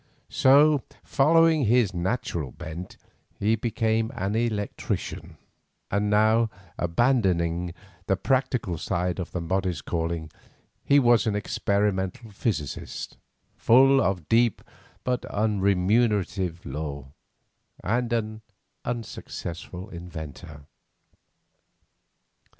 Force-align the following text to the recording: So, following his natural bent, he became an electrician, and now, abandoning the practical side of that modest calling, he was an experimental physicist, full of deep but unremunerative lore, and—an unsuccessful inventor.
So, 0.29 0.81
following 1.03 1.65
his 1.65 1.93
natural 1.93 2.49
bent, 2.51 2.97
he 3.39 3.55
became 3.55 4.11
an 4.15 4.33
electrician, 4.35 5.37
and 5.91 6.09
now, 6.09 6.49
abandoning 6.75 7.75
the 8.07 8.17
practical 8.17 8.79
side 8.79 9.19
of 9.19 9.29
that 9.31 9.41
modest 9.41 9.85
calling, 9.85 10.31
he 10.83 10.97
was 10.97 11.27
an 11.27 11.35
experimental 11.35 12.31
physicist, 12.31 13.19
full 13.55 14.01
of 14.01 14.27
deep 14.27 14.63
but 15.03 15.21
unremunerative 15.29 16.65
lore, 16.65 17.13
and—an 17.83 18.41
unsuccessful 18.83 19.87
inventor. 19.89 20.65